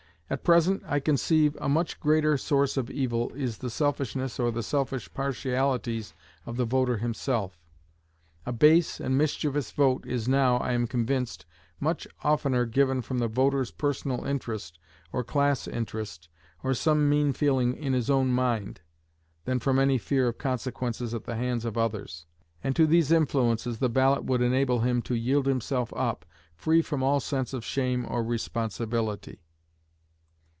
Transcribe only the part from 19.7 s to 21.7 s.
any fear of consequences at the hands